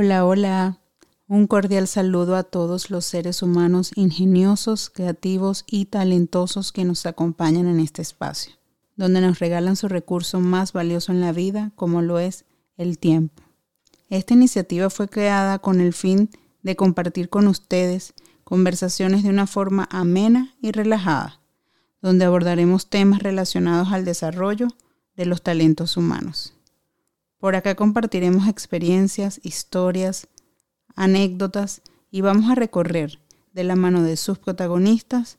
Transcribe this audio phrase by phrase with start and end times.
[0.00, 0.78] Hola, hola.
[1.26, 7.66] Un cordial saludo a todos los seres humanos ingeniosos, creativos y talentosos que nos acompañan
[7.66, 8.52] en este espacio,
[8.94, 12.44] donde nos regalan su recurso más valioso en la vida, como lo es
[12.76, 13.42] el tiempo.
[14.08, 16.30] Esta iniciativa fue creada con el fin
[16.62, 21.40] de compartir con ustedes conversaciones de una forma amena y relajada,
[22.02, 24.68] donde abordaremos temas relacionados al desarrollo
[25.16, 26.54] de los talentos humanos.
[27.38, 30.26] Por acá compartiremos experiencias, historias,
[30.96, 33.20] anécdotas y vamos a recorrer
[33.52, 35.38] de la mano de sus protagonistas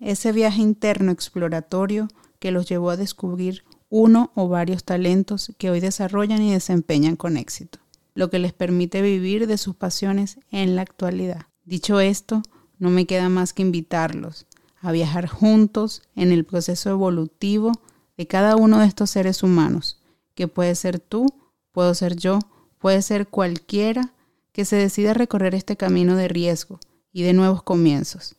[0.00, 5.80] ese viaje interno exploratorio que los llevó a descubrir uno o varios talentos que hoy
[5.80, 7.78] desarrollan y desempeñan con éxito,
[8.14, 11.46] lo que les permite vivir de sus pasiones en la actualidad.
[11.64, 12.42] Dicho esto,
[12.78, 14.46] no me queda más que invitarlos
[14.80, 17.72] a viajar juntos en el proceso evolutivo
[18.16, 20.00] de cada uno de estos seres humanos,
[20.38, 21.26] que puede ser tú,
[21.72, 22.38] puedo ser yo,
[22.78, 24.14] puede ser cualquiera
[24.52, 26.78] que se decida recorrer este camino de riesgo
[27.12, 28.36] y de nuevos comienzos,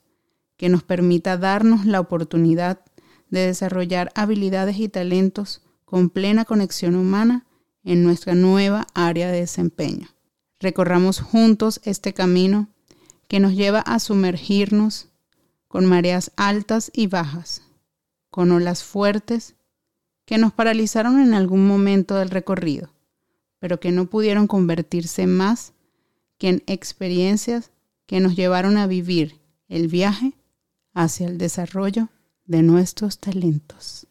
[0.55, 2.79] que nos permita darnos la oportunidad
[3.29, 7.45] de desarrollar habilidades y talentos con plena conexión humana
[7.83, 10.07] en nuestra nueva área de desempeño.
[10.57, 12.69] Recorramos juntos este camino
[13.27, 15.09] que nos lleva a sumergirnos
[15.67, 17.61] con mareas altas y bajas,
[18.29, 19.55] con olas fuertes
[20.29, 22.91] que nos paralizaron en algún momento del recorrido,
[23.57, 25.73] pero que no pudieron convertirse más
[26.37, 27.71] que en experiencias
[28.05, 30.33] que nos llevaron a vivir el viaje
[30.93, 32.09] hacia el desarrollo
[32.45, 34.05] de nuestros talentos.